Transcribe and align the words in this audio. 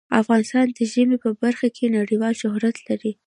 افغانستان 0.21 0.65
د 0.77 0.79
ژمی 0.91 1.17
په 1.23 1.29
برخه 1.41 1.67
کې 1.75 1.85
نړیوال 1.97 2.33
شهرت 2.41 2.77
لري. 2.87 3.11